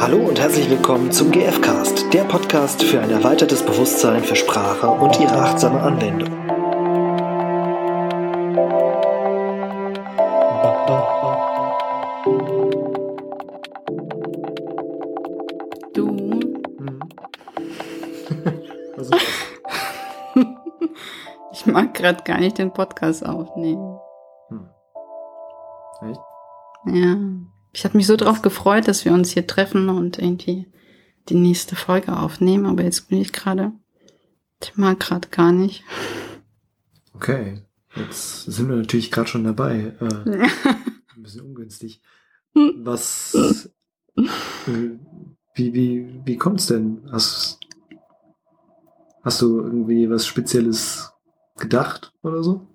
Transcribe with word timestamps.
Hallo 0.00 0.16
und 0.16 0.40
herzlich 0.40 0.70
willkommen 0.70 1.12
zum 1.12 1.30
GFcast, 1.30 2.10
der 2.14 2.24
Podcast 2.24 2.82
für 2.82 3.02
ein 3.02 3.10
erweitertes 3.10 3.62
Bewusstsein 3.62 4.24
für 4.24 4.34
Sprache 4.34 4.88
und 4.88 5.20
ihre 5.20 5.34
achtsame 5.34 5.78
Anwendung. 5.78 6.30
Du, 15.92 16.40
das? 18.96 19.10
ich 21.52 21.66
mag 21.66 21.92
gerade 21.92 22.24
gar 22.24 22.38
nicht 22.38 22.56
den 22.56 22.72
Podcast 22.72 23.26
aufnehmen. 23.26 23.98
Hm. 24.48 24.70
Echt? 26.08 26.20
Ja. 26.86 27.16
Ich 27.72 27.84
habe 27.84 27.96
mich 27.96 28.06
so 28.06 28.16
drauf 28.16 28.42
gefreut, 28.42 28.88
dass 28.88 29.04
wir 29.04 29.12
uns 29.12 29.30
hier 29.30 29.46
treffen 29.46 29.88
und 29.88 30.18
irgendwie 30.18 30.66
die 31.28 31.34
nächste 31.34 31.76
Folge 31.76 32.16
aufnehmen, 32.16 32.66
aber 32.66 32.82
jetzt 32.82 33.08
bin 33.08 33.20
ich 33.20 33.32
gerade, 33.32 33.72
ich 34.62 34.76
mag 34.76 34.98
gerade 34.98 35.28
gar 35.28 35.52
nicht. 35.52 35.84
Okay, 37.14 37.62
jetzt 37.94 38.44
sind 38.44 38.68
wir 38.68 38.76
natürlich 38.76 39.10
gerade 39.10 39.28
schon 39.28 39.44
dabei. 39.44 39.94
Äh, 40.00 40.30
ein 41.16 41.22
bisschen 41.22 41.42
ungünstig. 41.42 42.00
Was, 42.54 43.68
äh, 44.16 44.90
wie, 45.54 45.74
wie, 45.74 46.20
wie 46.24 46.36
kommt's 46.36 46.66
denn? 46.66 47.08
Hast, 47.12 47.60
hast 49.22 49.42
du 49.42 49.60
irgendwie 49.60 50.10
was 50.10 50.26
Spezielles 50.26 51.12
gedacht 51.56 52.12
oder 52.22 52.42
so? 52.42 52.66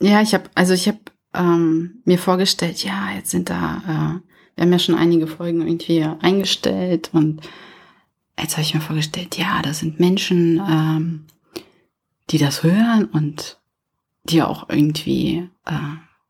Ja, 0.00 0.20
ich 0.20 0.34
habe, 0.34 0.50
also 0.54 0.74
ich 0.74 0.88
habe 0.88 1.00
ähm, 1.36 2.02
mir 2.04 2.18
vorgestellt, 2.18 2.84
ja, 2.84 3.12
jetzt 3.14 3.30
sind 3.30 3.50
da, 3.50 3.82
äh, 3.84 4.56
wir 4.56 4.62
haben 4.62 4.72
ja 4.72 4.78
schon 4.78 4.94
einige 4.94 5.26
Folgen 5.26 5.62
irgendwie 5.62 6.02
eingestellt 6.20 7.10
und 7.12 7.40
jetzt 8.38 8.52
habe 8.52 8.62
ich 8.62 8.74
mir 8.74 8.80
vorgestellt, 8.80 9.36
ja, 9.36 9.60
da 9.62 9.72
sind 9.72 10.00
Menschen, 10.00 10.60
ähm, 10.68 11.26
die 12.30 12.38
das 12.38 12.62
hören 12.62 13.06
und 13.06 13.58
die 14.24 14.42
auch 14.42 14.68
irgendwie, 14.68 15.48
äh, 15.66 15.72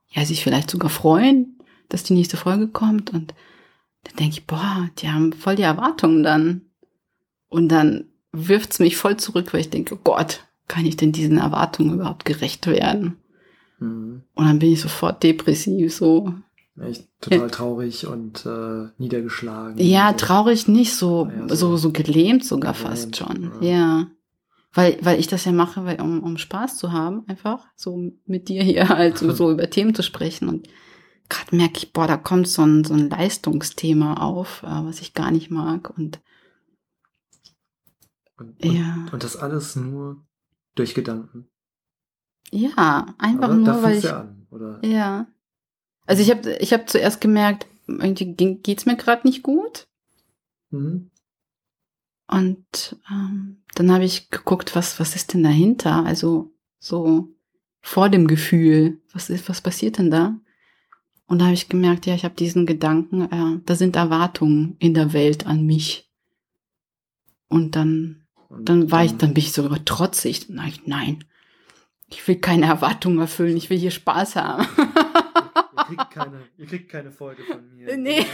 ja, 0.09 0.25
sich 0.25 0.43
vielleicht 0.43 0.71
sogar 0.71 0.91
freuen, 0.91 1.59
dass 1.89 2.03
die 2.03 2.15
nächste 2.15 2.37
Folge 2.37 2.69
kommt 2.69 3.13
und 3.13 3.35
dann 4.07 4.17
denke 4.17 4.39
ich, 4.39 4.47
boah, 4.47 4.89
die 4.99 5.11
haben 5.11 5.33
voll 5.33 5.57
die 5.57 5.63
Erwartungen 5.63 6.23
dann. 6.23 6.63
Und 7.49 7.69
dann 7.69 8.07
wirft's 8.33 8.79
mich 8.79 8.97
voll 8.97 9.17
zurück, 9.17 9.53
weil 9.53 9.61
ich 9.61 9.71
denke, 9.71 9.95
oh 9.95 10.01
Gott, 10.03 10.45
kann 10.69 10.87
ich 10.87 10.97
denn 10.97 11.13
diesen 11.13 11.39
Erwartungen 11.39 11.95
überhaupt 11.95 12.25
gerecht 12.25 12.67
werden? 12.67 13.17
Mhm. 13.79 14.23
Und 14.35 14.45
dann 14.47 14.59
bin 14.59 14.73
ich 14.73 14.81
sofort 14.81 15.23
depressiv, 15.23 15.95
so. 15.95 16.33
Echt 16.81 17.09
total 17.23 17.51
traurig 17.51 18.07
und 18.07 18.45
äh, 18.45 18.89
niedergeschlagen. 18.99 19.79
Ja, 19.79 20.11
und 20.11 20.21
so. 20.21 20.27
traurig 20.27 20.69
nicht, 20.69 20.95
so, 20.95 21.27
Ja, 21.35 21.49
so- 21.49 21.55
so, 21.55 21.77
so 21.79 21.93
gelähmt 21.93 22.45
sogar 22.45 22.75
Gelähmt, 22.75 22.89
fast 22.91 23.17
schon. 23.17 23.53
ja. 23.63 23.69
Ja. 23.71 24.07
Weil, 24.75 24.99
weil 25.01 25.19
ich 25.19 25.27
das 25.27 25.47
ja 25.47 25.53
mache, 25.53 25.87
weil, 25.87 25.99
um, 26.03 26.23
um 26.23 26.37
Spaß 26.37 26.77
zu 26.77 26.93
haben, 26.93 27.25
einfach 27.29 27.67
so 27.77 28.13
mit 28.27 28.49
dir 28.51 28.63
hier 28.63 28.89
halt 28.91 29.17
so, 29.17 29.33
so 29.33 29.51
über 29.53 29.71
Themen 29.71 29.95
zu 29.95 30.03
sprechen. 30.03 30.49
Und 30.51 30.69
gerade 31.31 31.57
merke 31.57 31.79
ich, 31.79 31.93
boah, 31.95 32.07
da 32.07 32.19
kommt 32.19 32.47
so 32.47 32.61
ein, 32.63 32.85
so 32.85 32.93
ein 32.93 33.09
Leistungsthema 33.09 34.15
auf, 34.15 34.63
äh, 34.63 34.67
was 34.67 35.01
ich 35.01 35.15
gar 35.15 35.31
nicht 35.31 35.51
mag. 35.51 35.97
Und 35.97 36.21
Und, 38.39 38.63
und, 38.63 38.73
ja, 38.75 39.07
und 39.13 39.25
das 39.25 39.37
alles 39.37 39.77
nur 39.77 40.27
durch 40.75 40.95
Gedanken. 40.95 41.49
Ja, 42.51 43.15
einfach 43.19 43.45
Aber 43.45 43.55
nur, 43.55 43.83
weil 43.83 43.99
ich. 43.99 44.05
ja 44.05 44.21
an, 44.21 44.47
oder? 44.51 44.85
Ja. 44.85 45.27
Also 46.07 46.23
ich 46.23 46.31
habe 46.31 46.53
ich 46.61 46.73
hab 46.73 46.89
zuerst 46.89 47.21
gemerkt, 47.21 47.67
irgendwie 47.87 48.35
ging- 48.35 48.63
geht's 48.63 48.87
mir 48.87 48.97
gerade 48.97 49.27
nicht 49.27 49.43
gut. 49.43 49.87
Mhm. 50.71 51.11
Und 52.29 52.97
ähm, 53.11 53.63
dann 53.75 53.93
habe 53.93 54.05
ich 54.05 54.31
geguckt, 54.31 54.75
was, 54.75 54.99
was 54.99 55.15
ist 55.15 55.33
denn 55.35 55.43
dahinter? 55.45 56.05
Also 56.05 56.53
so 56.79 57.29
vor 57.81 58.09
dem 58.09 58.27
Gefühl, 58.27 59.01
was 59.13 59.31
ist, 59.31 59.49
was 59.49 59.61
passiert 59.61 59.99
denn 59.99 60.11
da? 60.11 60.37
Und 61.29 61.41
da 61.41 61.47
habe 61.47 61.55
ich 61.55 61.69
gemerkt, 61.69 62.07
ja, 62.07 62.15
ich 62.15 62.25
habe 62.25 62.35
diesen 62.35 62.67
Gedanken, 62.67 63.23
äh, 63.31 63.61
da 63.65 63.75
sind 63.75 63.97
Erwartungen 63.97 64.77
in 64.79 64.95
der 64.95 65.13
Welt 65.13 65.47
an 65.47 65.65
mich. 65.67 66.09
Und 67.49 67.77
dann, 67.77 68.27
Und 68.49 68.69
dann 68.69 68.91
war 68.91 69.05
ich, 69.05 69.17
dann 69.17 69.35
bin 69.35 69.43
ich 69.45 69.53
sogar 69.53 69.85
trotzig. 69.85 70.49
Ich, 70.51 70.87
nein, 70.87 71.25
ich 72.09 72.27
will 72.29 72.37
keine 72.41 72.67
Erwartungen 72.67 73.19
erfüllen, 73.19 73.57
ich 73.57 73.69
will 73.71 73.79
hier 73.79 73.91
Spaß 73.91 74.37
haben. 74.37 74.67
Ihr 74.79 75.97
kriegt 75.97 76.11
keine, 76.11 76.43
ihr 76.57 76.67
kriegt 76.67 76.89
keine 76.91 77.11
Folge 77.13 77.43
von 77.45 77.75
mir. 77.75 77.97
Nee. 77.97 78.27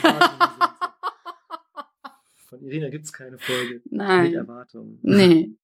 Von 2.49 2.61
Irina 2.63 2.89
gibt's 2.91 3.13
keine 3.13 3.39
Folge 3.39 3.75
mit 3.85 3.93
Nein, 3.93 4.35
Erwartungen. 4.35 4.99
nee, 5.03 5.55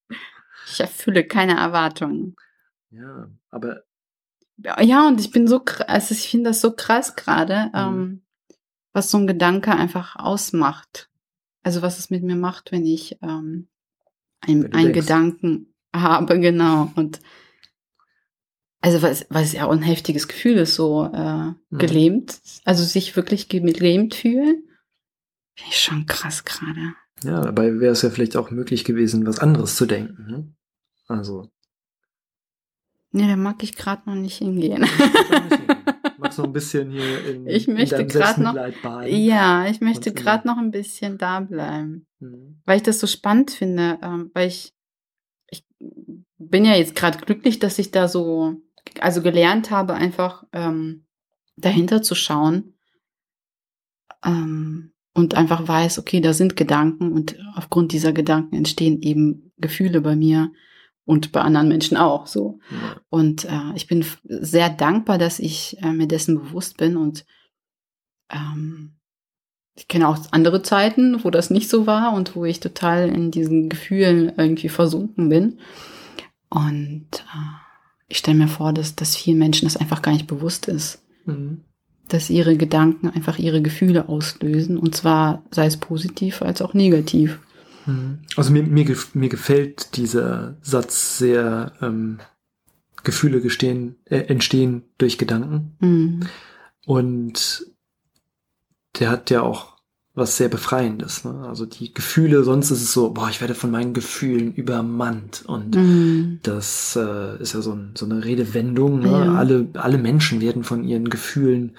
ich 0.67 0.81
erfülle 0.81 1.25
keine 1.27 1.57
Erwartungen. 1.59 2.35
Ja, 2.91 3.29
aber 3.51 3.83
Ja, 4.57 5.07
und 5.07 5.21
ich 5.21 5.31
bin 5.31 5.47
so, 5.47 5.63
also 5.87 6.15
ich 6.15 6.29
finde 6.31 6.51
das 6.51 6.61
so 6.61 6.73
krass 6.75 7.15
gerade, 7.15 7.67
Mhm. 7.67 7.73
ähm, 7.75 8.23
was 8.93 9.11
so 9.11 9.19
ein 9.19 9.27
Gedanke 9.27 9.71
einfach 9.73 10.17
ausmacht. 10.17 11.11
Also 11.63 11.83
was 11.83 11.99
es 11.99 12.09
mit 12.11 12.23
mir 12.23 12.37
macht, 12.37 12.73
wenn 12.73 12.87
ich 12.87 13.19
ähm, 13.23 13.69
einen. 14.41 14.93
Gedanken 14.93 15.75
habe, 15.95 16.41
genau. 16.41 16.91
Und 16.97 17.21
also 18.81 19.03
was, 19.03 19.27
was 19.31 19.53
ja 19.53 19.67
auch 19.67 19.73
ein 19.73 19.83
heftiges 19.83 20.29
Gefühl 20.29 20.57
ist, 20.59 20.75
so 20.77 21.05
äh, 21.13 21.53
Mhm. 21.71 21.79
gelähmt, 21.79 22.41
also 22.65 22.85
sich 22.85 23.15
wirklich 23.17 23.49
gelähmt 23.49 24.15
fühlen. 24.15 24.65
Finde 25.57 25.71
ich 25.73 25.81
schon 25.81 26.07
krass 26.07 26.45
gerade. 26.45 26.95
ja, 27.25 27.41
dabei 27.41 27.81
wäre 27.81 27.93
es 27.93 28.03
ja 28.03 28.11
vielleicht 28.11 28.37
auch 28.37 28.51
möglich 28.51 28.85
gewesen, 28.85 29.27
was 29.27 29.41
anderes 29.41 29.75
zu 29.77 29.87
denken. 29.87 30.27
Ne? 30.31 30.55
Also, 31.09 31.51
Nee, 33.11 33.27
da 33.27 33.37
mag 33.37 33.63
ich 33.63 33.75
gerade 33.75 34.03
noch 34.09 34.15
nicht 34.17 34.37
hingehen. 34.39 34.87
magst 36.19 36.37
du 36.39 36.43
noch 36.43 36.49
ein 36.49 36.53
bisschen 36.53 36.91
hier 36.91 37.25
in, 37.27 37.47
Ich 37.47 37.67
in 37.67 37.75
möchte 37.75 37.97
deinem 37.97 38.09
grad 38.09 38.39
noch- 38.39 38.55
baden? 38.83 39.17
ja, 39.17 39.67
ich 39.67 39.81
möchte 39.81 40.13
gerade 40.13 40.47
noch 40.47 40.59
ein 40.59 40.71
bisschen 40.71 41.17
da 41.19 41.41
bleiben. 41.41 42.07
Mhm. 42.21 42.61
weil 42.67 42.77
ich 42.79 42.83
das 42.83 42.99
so 43.01 43.07
spannend 43.07 43.51
finde, 43.53 43.99
ähm, 44.03 44.31
weil 44.35 44.49
ich, 44.49 44.73
ich 45.49 45.65
bin 46.37 46.65
ja 46.65 46.75
jetzt 46.75 46.95
gerade 46.97 47.19
glücklich, 47.19 47.59
dass 47.61 47.79
ich 47.79 47.91
da 47.93 48.09
so, 48.09 48.61
also 49.01 49.23
gelernt 49.23 49.71
habe, 49.71 49.95
einfach 49.95 50.45
ähm, 50.53 51.07
dahinter 51.57 52.03
zu 52.03 52.15
schauen 52.15 52.75
ähm, 54.25 54.93
und 55.15 55.35
einfach 55.35 55.67
weiß, 55.67 55.99
okay, 55.99 56.21
da 56.21 56.33
sind 56.33 56.57
Gedanken 56.57 57.13
und 57.13 57.37
aufgrund 57.55 57.93
dieser 57.93 58.13
Gedanken 58.13 58.57
entstehen 58.57 59.03
eben 59.03 59.53
Gefühle 59.57 60.01
bei 60.01 60.17
mir 60.17 60.53
und 61.05 61.33
bei 61.33 61.41
anderen 61.41 61.69
Menschen 61.69 61.97
auch 61.97 62.27
so. 62.27 62.61
Ja. 62.71 63.01
Und 63.09 63.45
äh, 63.45 63.73
ich 63.75 63.87
bin 63.87 64.05
sehr 64.25 64.69
dankbar, 64.69 65.19
dass 65.19 65.39
ich 65.39 65.77
äh, 65.83 65.93
mir 65.93 66.07
dessen 66.07 66.39
bewusst 66.39 66.77
bin 66.77 66.97
und 66.97 67.25
ähm, 68.31 68.95
ich 69.75 69.87
kenne 69.87 70.09
auch 70.09 70.19
andere 70.33 70.63
Zeiten, 70.63 71.23
wo 71.23 71.31
das 71.31 71.51
nicht 71.51 71.69
so 71.71 71.87
war 71.87 72.13
und 72.13 72.35
wo 72.35 72.45
ich 72.45 72.59
total 72.59 73.09
in 73.09 73.31
diesen 73.31 73.69
Gefühlen 73.69 74.33
irgendwie 74.37 74.69
versunken 74.69 75.29
bin. 75.29 75.61
Und 76.51 77.07
äh, 77.13 77.68
ich 78.09 78.19
stelle 78.19 78.39
mir 78.39 78.49
vor, 78.49 78.73
dass, 78.73 78.95
dass 78.95 79.17
vielen 79.17 79.39
Menschen 79.39 79.67
das 79.67 79.77
einfach 79.77 80.03
gar 80.03 80.13
nicht 80.13 80.27
bewusst 80.27 80.67
ist, 80.69 81.03
Mhm. 81.27 81.61
dass 82.09 82.31
ihre 82.31 82.57
Gedanken 82.57 83.09
einfach 83.09 83.39
ihre 83.39 83.61
Gefühle 83.61 84.09
auslösen 84.09 84.79
und 84.79 84.95
zwar 84.95 85.45
sei 85.51 85.67
es 85.67 85.77
positiv 85.77 86.41
als 86.43 86.63
auch 86.63 86.73
negativ. 86.75 87.39
Mhm. 87.87 88.21
Also 88.37 88.51
mir, 88.51 88.63
mir, 88.63 88.97
mir 89.13 89.29
gefällt 89.29 89.97
dieser 89.97 90.57
Satz 90.63 91.19
sehr, 91.19 91.73
ähm, 91.83 92.19
Gefühle 93.05 93.41
gestehen, 93.41 93.97
äh, 94.05 94.19
entstehen 94.19 94.83
durch 94.99 95.19
Gedanken. 95.19 95.77
Mhm. 95.81 96.21
Und 96.85 97.67
der 98.99 99.11
hat 99.11 99.31
ja 99.31 99.43
auch 99.43 99.78
was 100.19 100.37
sehr 100.37 100.49
Befreiendes. 100.49 101.25
Ne? 101.25 101.47
Also 101.49 101.65
die 101.67 101.95
Gefühle, 101.95 102.43
sonst 102.45 102.71
ist 102.71 102.83
es 102.83 102.93
so, 102.93 103.11
boah, 103.11 103.29
ich 103.31 103.41
werde 103.41 103.55
von 103.55 103.71
meinen 103.71 103.95
Gefühlen 103.95 104.53
übermannt. 104.55 105.45
Und 105.47 105.75
Mhm. 105.77 106.41
das 106.43 106.97
äh, 106.97 107.41
ist 107.41 107.55
ja 107.55 107.63
so, 107.63 107.73
ein, 107.73 107.93
so 107.97 108.05
eine 108.07 108.25
Redewendung. 108.25 109.01
Ne? 109.01 109.11
Ja. 109.11 109.35
Alle, 109.35 109.69
alle 109.75 109.99
Menschen 109.99 110.41
werden 110.41 110.65
von 110.65 110.85
ihren 110.85 111.09
Gefühlen 111.11 111.77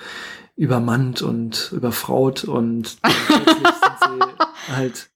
übermannt 0.55 1.21
und 1.21 1.71
überfraut 1.71 2.43
und 2.43 2.87
sind 2.97 2.99
sie 4.01 4.73
halt 4.73 5.09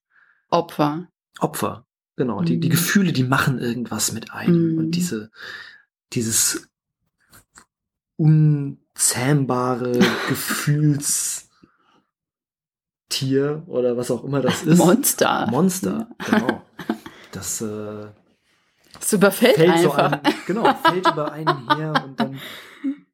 Opfer. 0.50 1.08
Opfer. 1.40 1.86
Genau, 2.16 2.42
die, 2.44 2.60
die 2.60 2.68
Mhm. 2.68 2.72
Gefühle, 2.72 3.12
die 3.12 3.24
machen 3.24 3.58
irgendwas 3.60 4.12
mit 4.12 4.32
einem. 4.32 4.74
Mhm. 4.74 4.78
Und 4.78 4.92
diese, 4.92 5.32
dieses 6.14 6.68
unzähmbare 8.18 10.00
Gefühlstier 13.20 13.64
oder 13.68 13.98
was 13.98 14.12
auch 14.12 14.24
immer 14.24 14.42
das 14.42 14.64
ist. 14.66 14.78
Monster. 14.78 15.48
Monster, 15.50 16.08
genau. 16.30 16.62
Das 17.32 17.62
äh, 17.62 18.06
Es 19.02 19.12
überfällt 19.12 19.56
fällt 19.56 19.80
so 19.80 19.92
einfach. 19.92 20.12
an, 20.24 20.34
genau, 20.46 20.72
fällt 20.84 21.08
über 21.12 21.32
einen 21.32 21.68
her 21.76 22.04
und 22.06 22.20
dann 22.20 22.40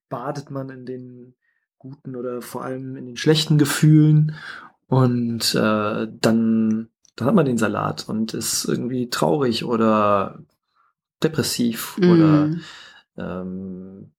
badet 0.09 0.51
man 0.51 0.69
in 0.69 0.85
den 0.85 1.35
guten 1.77 2.17
oder 2.17 2.41
vor 2.41 2.65
allem 2.65 2.97
in 2.97 3.05
den 3.05 3.15
schlechten 3.15 3.57
Gefühlen 3.57 4.35
Und 4.87 5.55
äh, 5.55 6.07
dann, 6.19 6.89
dann 7.15 7.27
hat 7.27 7.33
man 7.35 7.45
den 7.45 7.57
Salat 7.57 8.09
und 8.09 8.33
ist 8.33 8.65
irgendwie 8.65 9.09
traurig 9.09 9.63
oder 9.63 10.39
depressiv 11.23 11.95
Mhm. 11.97 12.09
oder 12.11 12.49
ähm, 13.17 14.11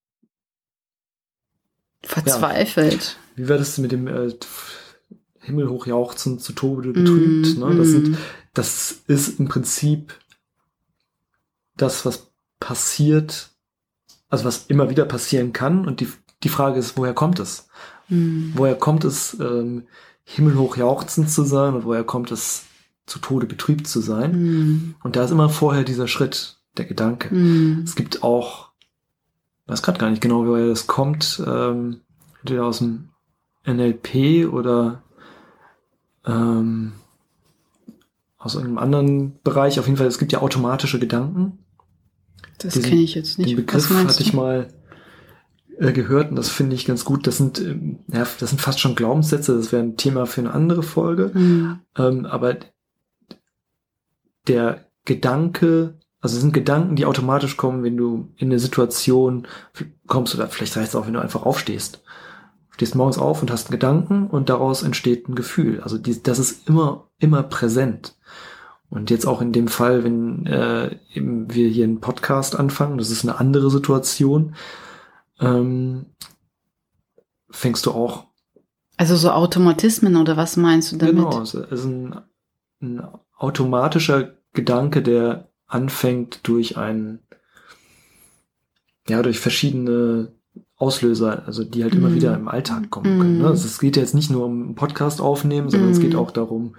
Verzweifelt. 2.02 3.18
wie 3.36 3.50
war 3.50 3.58
das 3.58 3.76
mit 3.76 3.92
dem 3.92 4.06
äh, 4.08 4.32
Himmelhoch 5.50 5.87
jauchzen 5.87 6.38
zu 6.38 6.52
Tode 6.52 6.93
betrübt? 6.93 7.56
Mm, 7.56 7.61
ne? 7.61 7.76
das, 7.76 7.88
mm. 7.88 7.91
sind, 7.91 8.19
das 8.55 9.00
ist 9.06 9.38
im 9.38 9.49
Prinzip 9.49 10.14
das, 11.76 12.05
was 12.05 12.31
passiert, 12.58 13.50
also 14.29 14.44
was 14.44 14.67
immer 14.67 14.91
wieder 14.91 15.05
passieren 15.05 15.52
kann. 15.52 15.87
Und 15.87 16.00
die, 16.00 16.08
die 16.43 16.49
Frage 16.49 16.79
ist, 16.79 16.97
woher 16.97 17.14
kommt 17.14 17.41
es? 17.41 17.69
Mhm. 18.08 18.52
Woher 18.55 18.75
kommt 18.75 19.05
es, 19.05 19.38
ähm, 19.41 19.85
himmelhoch 20.25 20.76
jauchzend 20.76 21.31
zu 21.31 21.43
sein 21.43 21.75
und 21.75 21.85
woher 21.85 22.05
kommt 22.05 22.31
es, 22.31 22.64
zu 23.06 23.19
Tode 23.19 23.47
betrübt 23.47 23.88
zu 23.88 24.00
sein? 24.00 24.32
Mhm. 24.32 24.94
Und 25.02 25.17
da 25.17 25.25
ist 25.25 25.32
immer 25.32 25.49
vorher 25.49 25.82
dieser 25.82 26.06
Schritt, 26.06 26.58
der 26.76 26.85
Gedanke. 26.85 27.35
Mhm. 27.35 27.82
Es 27.85 27.97
gibt 27.97 28.23
auch, 28.23 28.70
ich 29.64 29.73
weiß 29.73 29.82
gerade 29.82 29.99
gar 29.99 30.11
nicht 30.11 30.23
genau, 30.23 30.47
woher 30.47 30.69
das 30.69 30.87
kommt, 30.87 31.43
ähm, 31.44 32.00
entweder 32.41 32.64
aus 32.64 32.79
dem 32.79 33.08
NLP 33.67 34.49
oder 34.52 35.02
ähm, 36.26 36.93
aus 38.38 38.55
irgendeinem 38.55 38.78
anderen 38.78 39.40
Bereich. 39.43 39.78
Auf 39.78 39.87
jeden 39.87 39.99
Fall, 39.99 40.06
es 40.06 40.19
gibt 40.19 40.32
ja 40.32 40.40
automatische 40.40 40.99
Gedanken. 40.99 41.58
Das 42.58 42.81
kenne 42.81 43.02
ich 43.02 43.14
jetzt 43.14 43.38
nicht. 43.38 43.50
Den 43.50 43.56
Begriff 43.56 43.90
hatte 43.90 44.22
ich 44.22 44.32
mal 44.32 44.69
äh, 45.78 45.93
gehört 45.93 46.31
und 46.31 46.37
das 46.37 46.50
finde 46.50 46.76
ich 46.76 46.84
ganz 46.84 47.05
gut. 47.05 47.26
Das 47.26 47.38
sind, 47.38 47.58
ähm, 47.58 48.00
ja, 48.08 48.26
das 48.38 48.50
sind 48.50 48.61
fast 48.61 48.81
schon 48.81 48.94
Glaubenssätze. 48.94 49.56
Das 49.56 49.72
wäre 49.72 49.82
ein 49.82 49.96
Thema 49.96 50.26
für 50.26 50.43
eine 50.43 50.52
andere 50.52 50.82
Folge. 50.82 51.31
Mhm. 51.32 51.81
Ähm, 51.96 52.26
aber 52.26 52.56
der 54.46 54.87
Gedanke, 55.05 55.99
also 56.20 56.37
es 56.37 56.43
sind 56.43 56.52
Gedanken, 56.52 56.96
die 56.96 57.06
automatisch 57.06 57.56
kommen, 57.56 57.82
wenn 57.82 57.96
du 57.96 58.28
in 58.37 58.49
eine 58.49 58.58
Situation 58.58 59.46
kommst 60.06 60.34
oder 60.34 60.49
vielleicht 60.49 60.76
reicht 60.76 60.88
es 60.88 60.96
auch, 60.96 61.06
wenn 61.06 61.14
du 61.14 61.20
einfach 61.20 61.44
aufstehst. 61.44 62.02
Stehst 62.80 62.94
morgens 62.94 63.18
auf 63.18 63.42
und 63.42 63.50
hast 63.50 63.66
einen 63.66 63.72
Gedanken 63.72 64.26
und 64.28 64.48
daraus 64.48 64.82
entsteht 64.82 65.28
ein 65.28 65.34
Gefühl. 65.34 65.82
Also 65.82 65.98
die, 65.98 66.22
das 66.22 66.38
ist 66.38 66.66
immer, 66.66 67.10
immer 67.18 67.42
präsent. 67.42 68.16
Und 68.88 69.10
jetzt 69.10 69.26
auch 69.26 69.42
in 69.42 69.52
dem 69.52 69.68
Fall, 69.68 70.02
wenn 70.02 70.46
äh, 70.46 70.96
eben 71.12 71.52
wir 71.52 71.68
hier 71.68 71.84
einen 71.84 72.00
Podcast 72.00 72.58
anfangen, 72.58 72.96
das 72.96 73.10
ist 73.10 73.22
eine 73.22 73.38
andere 73.38 73.70
Situation, 73.70 74.54
ähm, 75.40 76.06
fängst 77.50 77.84
du 77.84 77.90
auch 77.90 78.28
Also 78.96 79.14
so 79.14 79.30
Automatismen 79.30 80.16
oder 80.16 80.38
was 80.38 80.56
meinst 80.56 80.92
du 80.92 80.96
damit? 80.96 81.16
Genau, 81.16 81.42
es 81.42 81.52
ist 81.52 81.84
ein, 81.84 82.18
ein 82.80 83.02
automatischer 83.36 84.36
Gedanke, 84.54 85.02
der 85.02 85.50
anfängt 85.66 86.48
durch 86.48 86.78
ein, 86.78 87.18
ja, 89.06 89.20
durch 89.20 89.38
verschiedene 89.38 90.32
Auslöser, 90.76 91.44
also 91.47 91.62
die 91.62 91.82
halt 91.82 91.94
immer 91.94 92.08
Mhm. 92.08 92.14
wieder 92.14 92.35
im 92.35 92.49
Alltag 92.49 92.88
kommen 92.91 93.19
können. 93.19 93.35
Mhm. 93.37 93.43
Ne? 93.43 93.49
Also 93.49 93.67
es 93.67 93.79
geht 93.79 93.97
jetzt 93.97 94.14
nicht 94.14 94.31
nur 94.31 94.47
um 94.47 94.62
einen 94.62 94.75
Podcast 94.75 95.20
aufnehmen, 95.20 95.69
sondern 95.69 95.91
es 95.91 95.99
Mhm. 95.99 96.02
geht 96.02 96.14
auch 96.17 96.31
darum, 96.31 96.75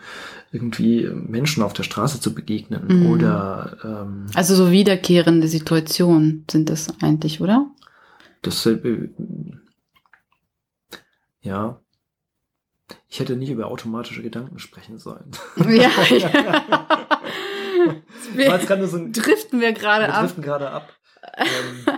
irgendwie 0.52 1.08
Menschen 1.14 1.62
auf 1.64 1.74
der 1.74 1.84
Straße 1.84 2.20
zu 2.20 2.34
begegnen 2.34 2.84
Mhm. 2.88 3.06
oder 3.12 3.78
ähm, 3.84 4.26
Also 4.36 4.56
so 4.56 4.72
wiederkehrende 4.72 5.48
Situationen 5.48 6.46
sind 6.50 6.70
das 6.70 6.88
eigentlich, 7.02 7.42
oder? 7.42 7.68
das 8.42 8.66
äh, 8.66 9.10
ja. 11.42 11.80
Ich 13.08 13.20
hätte 13.20 13.36
nicht 13.36 13.50
über 13.52 13.68
automatische 13.68 14.22
Gedanken 14.24 14.58
sprechen 14.60 14.98
sollen. 15.00 15.32
ja. 15.70 15.90
ja. 16.10 16.88
Ein 18.38 19.14
Driften 19.14 19.60
wir 19.62 19.74
gerade 19.74 20.06
Wir 20.08 20.14
ab. 20.16 20.22
driften 20.22 20.44
gerade 20.44 20.70
ab. 20.72 20.90
Ähm, 21.38 21.91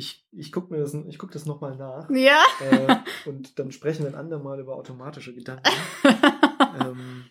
ich 0.00 0.26
ich 0.32 0.50
gucke 0.50 0.72
mir 0.72 0.80
das, 0.80 0.94
ich 0.94 1.18
guck 1.18 1.30
das 1.30 1.46
nochmal 1.46 1.76
nach. 1.76 2.08
Ja. 2.10 2.42
Äh, 2.60 2.96
und 3.28 3.58
dann 3.58 3.70
sprechen 3.70 4.02
wir 4.04 4.08
ein 4.10 4.14
andermal 4.18 4.58
über 4.58 4.74
automatische 4.74 5.34
Gedanken. 5.34 5.62
ähm, 6.80 7.24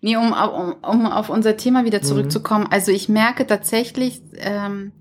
Nee, 0.00 0.16
um, 0.16 0.32
um, 0.32 0.72
um 0.82 1.06
auf 1.06 1.28
unser 1.28 1.56
Thema 1.56 1.84
wieder 1.84 1.98
Mhm. 1.98 2.04
zurückzukommen. 2.04 2.66
Also 2.70 2.92
ich 2.92 3.08
merke 3.08 3.46
tatsächlich, 3.46 4.22
ähm, 4.34 4.92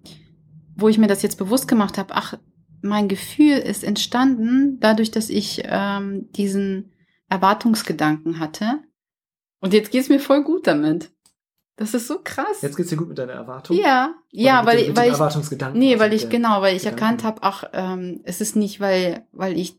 wo 0.75 0.89
ich 0.89 0.97
mir 0.97 1.07
das 1.07 1.21
jetzt 1.21 1.37
bewusst 1.37 1.67
gemacht 1.67 1.97
habe, 1.97 2.13
ach, 2.13 2.37
mein 2.81 3.07
Gefühl 3.07 3.57
ist 3.57 3.83
entstanden 3.83 4.77
dadurch, 4.79 5.11
dass 5.11 5.29
ich 5.29 5.63
ähm, 5.65 6.29
diesen 6.33 6.93
Erwartungsgedanken 7.29 8.39
hatte. 8.39 8.83
Und 9.59 9.73
jetzt 9.73 9.91
geht's 9.91 10.09
mir 10.09 10.19
voll 10.19 10.43
gut 10.43 10.67
damit. 10.67 11.11
Das 11.77 11.93
ist 11.93 12.07
so 12.07 12.19
krass. 12.23 12.61
jetzt 12.61 12.77
geht's 12.77 12.89
dir 12.89 12.95
gut 12.95 13.09
mit 13.09 13.17
deiner 13.17 13.33
Erwartung? 13.33 13.75
ja, 13.75 14.13
ja, 14.31 14.65
weil, 14.65 14.77
den, 14.77 14.95
weil 14.95 15.07
ich 15.07 15.13
Erwartungsgedanken. 15.13 15.77
Nee, 15.77 15.99
weil 15.99 16.13
ich 16.13 16.29
genau, 16.29 16.61
weil 16.61 16.75
ich 16.75 16.83
Gedanken. 16.83 17.01
erkannt 17.01 17.23
habe, 17.25 17.43
ach, 17.43 17.63
ähm, 17.73 18.21
es 18.23 18.39
ist 18.39 18.55
nicht, 18.55 18.79
weil, 18.79 19.27
weil 19.33 19.57
ich, 19.57 19.77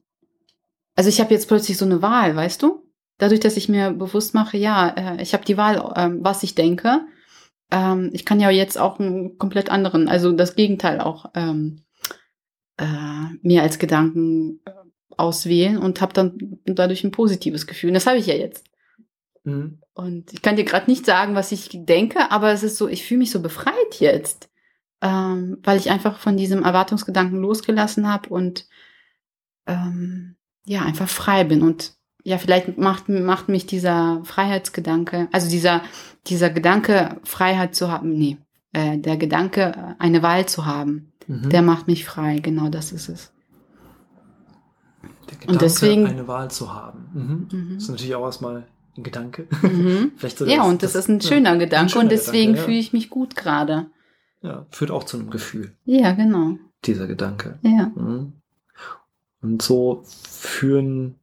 also 0.94 1.08
ich 1.08 1.20
habe 1.20 1.32
jetzt 1.32 1.48
plötzlich 1.48 1.78
so 1.78 1.87
eine 1.87 2.02
Wahl, 2.02 2.37
weißt 2.37 2.62
du? 2.62 2.82
Dadurch, 3.19 3.40
dass 3.40 3.56
ich 3.56 3.70
mir 3.70 3.93
bewusst 3.93 4.34
mache, 4.34 4.58
ja, 4.58 4.88
äh, 4.88 5.22
ich 5.22 5.32
habe 5.32 5.46
die 5.46 5.56
Wahl, 5.56 5.93
ähm, 5.96 6.19
was 6.22 6.43
ich 6.43 6.54
denke. 6.54 7.06
Ähm, 7.70 8.10
ich 8.12 8.26
kann 8.26 8.40
ja 8.40 8.50
jetzt 8.50 8.78
auch 8.78 8.99
einen 8.99 9.38
komplett 9.38 9.70
anderen, 9.70 10.08
also 10.08 10.32
das 10.32 10.54
Gegenteil 10.54 11.00
auch 11.00 11.31
ähm, 11.34 11.82
äh, 12.76 12.84
mir 13.40 13.62
als 13.62 13.78
Gedanken 13.78 14.60
äh, 14.66 14.72
auswählen 15.16 15.78
und 15.78 16.02
habe 16.02 16.12
dann 16.12 16.60
dadurch 16.66 17.04
ein 17.04 17.10
positives 17.10 17.66
Gefühl. 17.66 17.90
Und 17.90 17.94
das 17.94 18.06
habe 18.06 18.19
ich 18.19 18.26
ja 18.26 18.34
jetzt. 18.34 18.66
Mhm. 19.46 19.78
Und 19.94 20.32
ich 20.32 20.43
kann 20.43 20.56
dir 20.56 20.64
gerade 20.64 20.90
nicht 20.90 21.06
sagen, 21.06 21.34
was 21.34 21.52
ich 21.52 21.70
denke, 21.72 22.31
aber 22.31 22.52
es 22.52 22.62
ist 22.62 22.76
so, 22.76 22.87
ich 22.88 23.04
fühle 23.06 23.19
mich 23.19 23.31
so 23.31 23.40
befreit 23.40 23.94
jetzt, 23.98 24.50
ähm, 25.00 25.58
weil 25.62 25.78
ich 25.78 25.90
einfach 25.90 26.19
von 26.19 26.37
diesem 26.37 26.62
Erwartungsgedanken 26.64 27.40
losgelassen 27.40 28.06
habe 28.12 28.28
und 28.28 28.66
ähm, 29.66 30.37
ja, 30.66 30.82
einfach 30.82 31.08
frei 31.08 31.44
bin. 31.44 31.62
Und 31.62 31.94
ja, 32.25 32.38
vielleicht 32.38 32.76
macht, 32.76 33.08
macht 33.08 33.48
mich 33.48 33.66
dieser 33.66 34.20
Freiheitsgedanke, 34.25 35.28
also 35.32 35.49
dieser, 35.49 35.82
dieser 36.26 36.50
Gedanke, 36.50 37.20
Freiheit 37.25 37.75
zu 37.75 37.90
haben, 37.90 38.12
nee, 38.12 38.37
äh, 38.72 38.99
der 38.99 39.16
Gedanke, 39.16 39.94
eine 39.99 40.22
Wahl 40.22 40.46
zu 40.46 40.66
haben, 40.66 41.12
Mhm. 41.28 41.50
der 41.50 41.62
macht 41.62 41.88
mich 41.88 42.04
frei, 42.04 42.38
genau 42.38 42.69
das 42.69 42.92
ist 42.92 43.08
es. 43.08 43.32
Der 45.28 45.38
Gedanke, 45.38 45.58
deswegen- 45.58 46.06
eine 46.06 46.28
Wahl 46.28 46.50
zu 46.50 46.73
haben. 46.73 47.09
Mhm. 47.12 47.49
Mhm. 47.59 47.75
Das 47.75 47.82
ist 47.85 47.88
natürlich 47.90 48.14
auch 48.14 48.25
erstmal 48.25 48.64
ein 48.98 49.02
Gedanke. 49.04 49.46
Mhm. 49.62 50.12
Vielleicht 50.16 50.38
so 50.38 50.44
Ja, 50.46 50.58
das- 50.58 50.66
und 50.68 50.82
das, 50.82 50.94
ist 50.94 51.08
ein 51.08 51.20
schöner 51.20 51.52
ja, 51.52 51.56
Gedanke 51.58 51.76
ein 51.84 51.88
schöner 51.88 52.02
und 52.04 52.12
deswegen 52.12 52.52
Gedanke, 52.52 52.64
fühle 52.66 52.78
ich 52.78 52.92
mich 52.92 53.10
gut 53.10 53.36
gerade. 53.36 53.86
ja. 54.42 54.48
ja, 54.50 54.66
führt 54.70 54.90
auch 54.90 55.04
zu 55.04 55.18
einem 55.18 55.30
Gefühl, 55.30 55.72
Ja, 55.84 56.12
genau. 56.12 56.56
dieser 56.84 57.06
Gedanke. 57.06 57.58
Ja. 57.62 57.92
Mhm. 57.94 58.32
Und 59.42 59.62
so 59.62 60.02
führen 60.04 61.16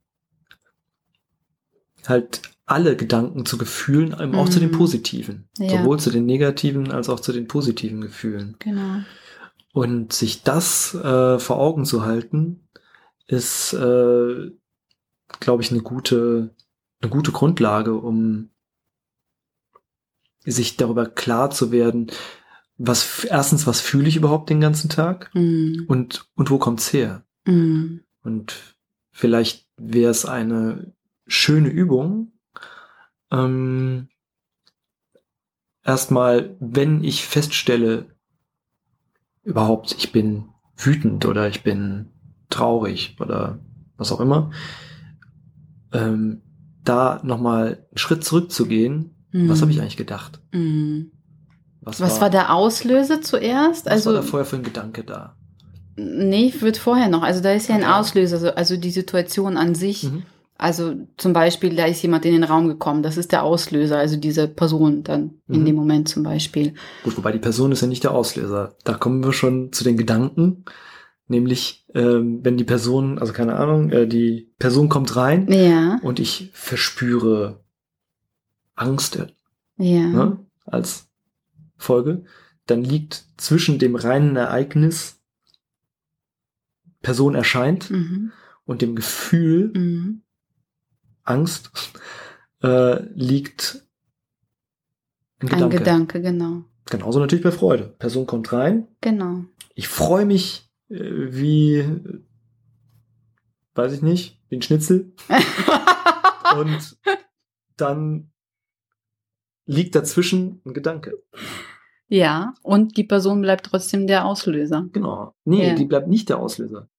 halt 2.07 2.41
alle 2.65 2.95
Gedanken 2.95 3.45
zu 3.45 3.57
Gefühlen, 3.57 4.13
eben 4.19 4.35
auch 4.35 4.47
zu 4.49 4.59
den 4.59 4.71
Mhm. 4.71 4.77
positiven. 4.77 5.49
Ja. 5.57 5.79
Sowohl 5.81 5.99
zu 5.99 6.09
den 6.11 6.25
negativen 6.25 6.91
als 6.91 7.09
auch 7.09 7.19
zu 7.19 7.31
den 7.33 7.47
positiven 7.47 8.01
Gefühlen. 8.01 8.55
Genau. 8.59 8.99
Und 9.73 10.13
sich 10.13 10.43
das 10.43 10.93
äh, 10.95 11.39
vor 11.39 11.57
Augen 11.59 11.85
zu 11.85 12.05
halten, 12.05 12.61
ist, 13.27 13.73
äh, 13.73 14.51
glaube 15.39 15.63
ich, 15.63 15.71
eine 15.71 15.81
gute, 15.81 16.51
eine 17.03 17.11
gute 17.11 17.31
Grundlage, 17.31 17.93
um 17.93 18.49
sich 20.45 20.77
darüber 20.77 21.05
klar 21.05 21.51
zu 21.51 21.71
werden, 21.71 22.11
was 22.77 23.23
erstens, 23.23 23.67
was 23.67 23.81
fühle 23.81 24.07
ich 24.07 24.15
überhaupt 24.15 24.49
den 24.49 24.59
ganzen 24.61 24.89
Tag 24.89 25.29
Mhm. 25.33 25.85
und, 25.87 26.29
und 26.35 26.49
wo 26.49 26.57
kommt's 26.57 26.91
her? 26.91 27.23
Mhm. 27.45 28.01
Und 28.23 28.77
vielleicht 29.11 29.67
wäre 29.77 30.11
es 30.11 30.25
eine 30.25 30.93
schöne 31.27 31.69
Übung, 31.69 32.31
ähm, 33.31 34.09
erstmal, 35.83 36.55
wenn 36.59 37.03
ich 37.03 37.25
feststelle, 37.25 38.07
überhaupt, 39.43 39.95
ich 39.97 40.11
bin 40.11 40.45
wütend 40.77 41.25
oder 41.25 41.47
ich 41.47 41.63
bin 41.63 42.09
traurig 42.49 43.17
oder 43.19 43.59
was 43.97 44.11
auch 44.11 44.19
immer, 44.21 44.51
ähm, 45.91 46.41
da 46.83 47.19
nochmal 47.23 47.85
einen 47.89 47.97
Schritt 47.97 48.23
zurückzugehen. 48.23 49.15
Was 49.31 49.57
Mhm. 49.57 49.61
habe 49.61 49.71
ich 49.71 49.81
eigentlich 49.81 49.97
gedacht? 49.97 50.39
Mhm. 50.51 51.11
Was 51.81 52.21
war 52.21 52.29
der 52.29 52.53
Auslöser 52.53 53.21
zuerst? 53.21 53.85
Was 53.87 53.91
also, 53.91 54.11
war 54.11 54.17
da 54.17 54.21
vorher 54.21 54.45
für 54.45 54.55
ein 54.57 54.63
Gedanke 54.63 55.03
da? 55.03 55.35
nee, 55.95 56.51
wird 56.59 56.77
vorher 56.77 57.07
noch. 57.09 57.21
Also 57.23 57.41
da 57.41 57.51
ist 57.51 57.67
ja 57.69 57.75
ein. 57.75 57.83
Auslöser, 57.83 58.39
so- 58.39 58.49
also 58.55 58.77
die 58.77 58.89
Situation 58.91 59.57
an 59.57 59.75
sich. 59.75 60.03
Mhm. 60.05 60.23
Also 60.57 60.93
zum 61.17 61.33
Beispiel, 61.33 61.75
da 61.75 61.85
ist 61.85 62.01
jemand 62.01 62.25
in 62.25 62.31
den 62.33 62.43
Raum 62.43 62.67
gekommen. 62.67 63.03
Das 63.03 63.17
ist 63.17 63.31
der 63.31 63.43
Auslöser, 63.43 63.97
also 63.97 64.15
diese 64.17 64.47
Person 64.47 65.03
dann 65.03 65.35
in 65.47 65.61
Mhm. 65.61 65.65
dem 65.65 65.75
Moment 65.75 66.07
zum 66.09 66.23
Beispiel. 66.23 66.73
Gut, 67.03 67.17
wobei 67.17 67.31
die 67.31 67.39
Person 67.39 67.71
ist 67.71 67.81
ja 67.81 67.87
nicht 67.87 68.03
der 68.03 68.11
Auslöser. 68.13 68.75
Da 68.85 68.93
kommen 68.93 69.23
wir 69.23 69.33
schon 69.33 69.71
zu 69.73 69.83
den 69.83 69.97
Gedanken. 69.97 70.63
Nämlich, 71.33 71.83
ähm, 71.95 72.45
wenn 72.45 72.57
die 72.57 72.63
Person, 72.63 73.17
also 73.17 73.33
keine 73.33 73.55
Ahnung, 73.55 73.89
äh, 73.89 74.05
die 74.07 74.53
Person 74.59 74.87
kommt 74.87 75.15
rein 75.15 75.51
Ja. 75.51 75.97
und 76.03 76.19
ich 76.19 76.51
verspüre 76.53 77.63
Angst 78.75 79.15
Ja. 79.77 80.07
ne, 80.07 80.37
als 80.65 81.07
Folge, 81.75 82.23
dann 82.67 82.83
liegt 82.83 83.25
zwischen 83.37 83.79
dem 83.79 83.95
reinen 83.95 84.35
Ereignis 84.35 85.19
Person 87.01 87.33
erscheint 87.33 87.89
Mhm. 87.89 88.31
und 88.65 88.83
dem 88.83 88.95
Gefühl 88.95 89.71
Mhm. 89.75 90.21
Angst 91.23 91.71
äh, 92.61 93.01
liegt 93.15 93.83
ein 95.39 95.47
Ein 95.47 95.49
Gedanke. 95.49 95.77
Gedanke, 95.79 96.21
genau. 96.21 96.63
Genauso 96.85 97.19
natürlich 97.19 97.43
bei 97.43 97.51
Freude. 97.51 97.85
Person 97.97 98.27
kommt 98.27 98.53
rein, 98.53 98.87
Genau. 99.01 99.45
ich 99.73 99.87
freue 99.87 100.25
mich 100.25 100.69
äh, 100.69 100.72
wie, 100.99 101.75
äh, 101.77 102.19
weiß 103.75 103.93
ich 103.93 104.01
nicht, 104.01 104.39
wie 104.49 104.57
ein 104.57 104.61
Schnitzel 104.61 105.13
und 106.57 106.97
dann 107.77 108.31
liegt 109.65 109.95
dazwischen 109.95 110.61
ein 110.65 110.73
Gedanke. 110.73 111.23
ja, 112.07 112.53
und 112.61 112.97
die 112.97 113.03
Person 113.05 113.41
bleibt 113.41 113.65
trotzdem 113.65 114.05
der 114.07 114.25
Auslöser. 114.25 114.87
Genau. 114.91 115.33
Nee, 115.45 115.69
Ja. 115.69 115.75
die 115.75 115.85
bleibt 115.85 116.07
nicht 116.07 116.29
der 116.29 116.37
Auslöser. 116.39 116.89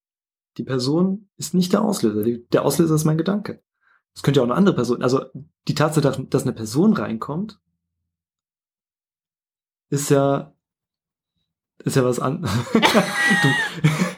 Die 0.56 0.64
Person 0.64 1.28
ist 1.36 1.54
nicht 1.54 1.72
der 1.72 1.82
Auslöser. 1.82 2.24
Der 2.52 2.64
Auslöser 2.64 2.94
ist 2.94 3.04
mein 3.04 3.18
Gedanke. 3.18 3.62
Es 4.14 4.22
könnte 4.22 4.38
ja 4.40 4.44
auch 4.44 4.48
eine 4.48 4.56
andere 4.56 4.74
Person. 4.76 5.02
Also 5.02 5.24
die 5.68 5.74
Tatsache, 5.74 6.24
dass 6.26 6.42
eine 6.44 6.52
Person 6.52 6.92
reinkommt, 6.94 7.60
ist 9.90 10.10
ja 10.10 10.53
ist 11.84 11.96
ja 11.96 12.04
was 12.04 12.20
an. 12.20 12.42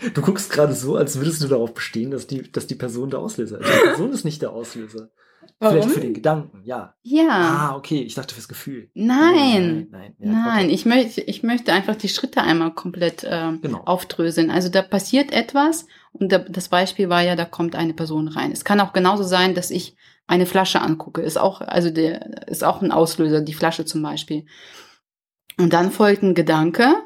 du, 0.05 0.11
du 0.11 0.23
guckst 0.23 0.51
gerade 0.51 0.75
so, 0.75 0.97
als 0.97 1.19
würdest 1.19 1.43
du 1.43 1.49
darauf 1.49 1.75
bestehen, 1.75 2.11
dass 2.11 2.27
die, 2.27 2.51
dass 2.51 2.67
die 2.67 2.75
Person 2.75 3.11
der 3.11 3.21
Auslöser 3.21 3.61
ist. 3.61 3.69
Die 3.69 3.87
Person 3.89 4.13
ist 4.13 4.25
nicht 4.25 4.43
der 4.43 4.53
Auslöser. 4.53 5.11
Vielleicht 5.59 5.91
für 5.91 6.01
den 6.01 6.13
Gedanken, 6.13 6.61
ja. 6.65 6.95
Ja. 7.03 7.29
Ah, 7.31 7.77
okay, 7.77 8.03
ich 8.03 8.15
dachte 8.15 8.35
fürs 8.35 8.49
Gefühl. 8.49 8.91
Nein. 8.95 9.89
Nein, 9.89 9.89
nein, 9.91 10.15
ja, 10.19 10.33
Nein, 10.33 10.65
okay. 10.67 10.75
ich 10.75 10.85
möchte, 10.85 11.21
ich 11.23 11.43
möchte 11.43 11.73
einfach 11.73 11.97
die 11.97 12.11
Schritte 12.11 12.43
einmal 12.43 12.75
komplett 12.75 13.27
ähm, 13.29 13.61
Genau. 13.63 13.79
aufdröseln. 13.85 14.51
Also 14.51 14.69
da 14.69 14.83
passiert 14.83 15.33
etwas 15.33 15.87
und 16.13 16.31
da, 16.31 16.39
das 16.39 16.69
Beispiel 16.69 17.09
war 17.09 17.23
ja, 17.23 17.37
da 17.37 17.47
kommt 17.47 17.75
eine 17.75 17.95
Person 17.95 18.29
rein. 18.29 18.53
Es 18.53 18.65
kann 18.65 18.81
auch 18.81 18.93
genauso 18.93 19.23
sein, 19.23 19.55
dass 19.55 19.71
ich 19.71 19.97
eine 20.27 20.45
Flasche 20.47 20.83
angucke. 20.83 21.23
Ist 21.23 21.39
auch, 21.39 21.63
also 21.63 21.89
der 21.91 22.49
ist 22.49 22.65
auch 22.65 22.83
ein 22.83 22.93
Auslöser, 22.93 23.41
die 23.41 23.55
Flasche 23.55 23.87
zum 23.87 24.03
Beispiel. 24.03 24.45
Und 25.59 25.73
dann 25.73 25.91
folgt 25.91 26.23
ein 26.23 26.35
Gedanke, 26.35 26.97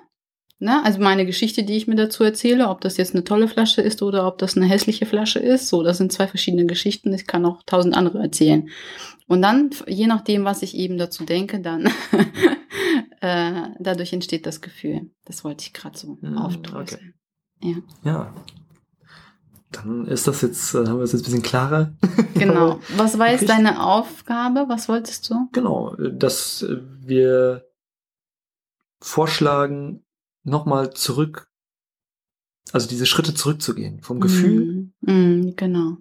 ne? 0.60 0.84
Also 0.84 1.00
meine 1.00 1.26
Geschichte, 1.26 1.64
die 1.64 1.76
ich 1.76 1.86
mir 1.86 1.96
dazu 1.96 2.22
erzähle, 2.22 2.68
ob 2.68 2.80
das 2.80 2.96
jetzt 2.96 3.14
eine 3.14 3.24
tolle 3.24 3.48
Flasche 3.48 3.82
ist 3.82 4.02
oder 4.02 4.26
ob 4.26 4.38
das 4.38 4.56
eine 4.56 4.66
hässliche 4.66 5.06
Flasche 5.06 5.38
ist. 5.38 5.68
So, 5.68 5.82
das 5.82 5.98
sind 5.98 6.12
zwei 6.12 6.26
verschiedene 6.26 6.66
Geschichten. 6.66 7.12
Ich 7.12 7.26
kann 7.26 7.44
auch 7.44 7.62
tausend 7.64 7.96
andere 7.96 8.18
erzählen. 8.20 8.68
Und 9.26 9.42
dann, 9.42 9.70
je 9.86 10.06
nachdem, 10.06 10.44
was 10.44 10.62
ich 10.62 10.76
eben 10.76 10.98
dazu 10.98 11.24
denke, 11.24 11.60
dann 11.60 11.86
äh, 13.20 13.62
dadurch 13.78 14.12
entsteht 14.12 14.46
das 14.46 14.60
Gefühl. 14.60 15.10
Das 15.24 15.44
wollte 15.44 15.64
ich 15.64 15.72
gerade 15.72 15.98
so 15.98 16.18
Hm, 16.20 16.36
aufdröseln. 16.38 17.14
Ja. 18.04 18.34
Dann 19.72 20.06
ist 20.06 20.26
das 20.26 20.42
jetzt, 20.42 20.74
äh, 20.74 20.78
haben 20.78 20.98
wir 20.98 21.04
es 21.04 21.12
jetzt 21.12 21.22
ein 21.22 21.24
bisschen 21.24 21.42
klarer. 21.42 21.92
Genau. 22.34 22.80
Was 22.96 23.18
war 23.18 23.30
jetzt 23.30 23.50
deine 23.50 23.84
Aufgabe? 23.84 24.64
Was 24.68 24.88
wolltest 24.88 25.28
du? 25.28 25.48
Genau, 25.52 25.94
äh, 25.96 26.16
dass 26.16 26.64
wir 27.00 27.66
vorschlagen, 28.98 30.02
nochmal 30.44 30.92
zurück, 30.94 31.48
also 32.72 32.88
diese 32.88 33.06
Schritte 33.06 33.34
zurückzugehen. 33.34 34.00
Vom 34.02 34.20
Gefühl 34.20 34.90
Mm, 35.00 35.10
mm, 35.12 35.56
genau. 35.56 35.96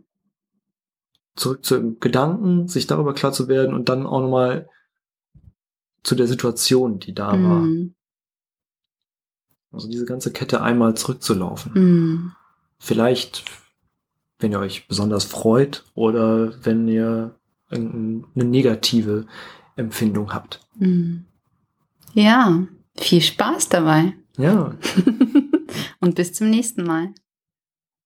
zurück 1.35 1.63
zum 1.65 1.99
Gedanken, 1.99 2.67
sich 2.67 2.85
darüber 2.87 3.13
klar 3.13 3.31
zu 3.31 3.47
werden 3.47 3.73
und 3.73 3.89
dann 3.89 4.05
auch 4.05 4.21
nochmal 4.21 4.69
zu 6.03 6.15
der 6.15 6.27
Situation, 6.27 6.99
die 6.99 7.13
da 7.13 7.31
war. 7.31 7.61
Mm, 7.61 7.93
Also 9.71 9.87
diese 9.89 10.05
ganze 10.05 10.31
Kette 10.31 10.61
einmal 10.61 10.95
zurückzulaufen. 10.95 11.71
mm, 11.73 12.31
Vielleicht, 12.79 13.43
wenn 14.39 14.51
ihr 14.53 14.59
euch 14.59 14.87
besonders 14.87 15.25
freut 15.25 15.83
oder 15.95 16.53
wenn 16.65 16.87
ihr 16.87 17.35
irgendeine 17.69 18.45
negative 18.49 19.27
Empfindung 19.75 20.33
habt. 20.33 20.59
Ja, 22.13 22.65
viel 22.97 23.21
Spaß 23.21 23.69
dabei. 23.69 24.13
Ja, 24.39 24.73
Und 25.99 26.15
bis 26.15 26.33
zum 26.33 26.49
nächsten 26.49 26.83
Mal. 26.83 27.13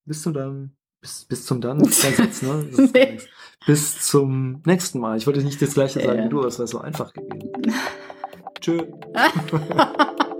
bis 0.06 0.24
zum 0.24 0.34
dann. 0.34 0.76
Bis, 1.00 1.26
bis 1.26 1.46
zum 1.46 1.62
dann. 1.62 1.78
Das 1.78 1.90
ist 1.90 2.02
kein 2.02 2.16
Satz, 2.16 2.42
ne? 2.42 2.68
Das 2.72 2.80
ist 2.80 2.94
gar 2.94 3.06
Nee. 3.06 3.20
Bis 3.68 4.02
zum 4.02 4.62
nächsten 4.66 5.00
Mal. 5.00 5.18
Ich 5.18 5.28
wollte 5.28 5.44
nicht 5.44 5.62
das 5.62 5.76
gleiche 5.76 6.02
sagen 6.02 6.26
wie 6.26 6.30
du, 6.30 6.44
es 6.44 6.58
wäre 6.58 6.68
so 6.68 6.80
einfach 6.80 7.14
gewesen. 7.14 7.74
Tschö. 8.60 8.88